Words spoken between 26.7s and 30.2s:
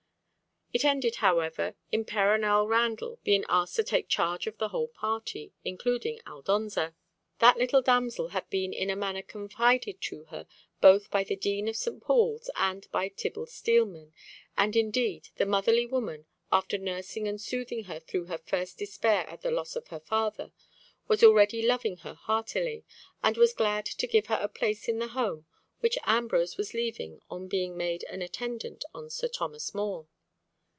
leaving on being made an attendant on Sir Thomas More.